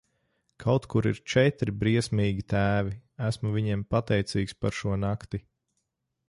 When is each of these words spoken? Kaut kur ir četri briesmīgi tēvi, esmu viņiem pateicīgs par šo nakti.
Kaut 0.61 0.85
kur 0.93 1.07
ir 1.09 1.19
četri 1.33 1.75
briesmīgi 1.83 2.45
tēvi, 2.55 2.95
esmu 3.27 3.53
viņiem 3.59 3.85
pateicīgs 3.97 4.57
par 4.65 4.77
šo 4.81 4.97
nakti. 5.05 5.43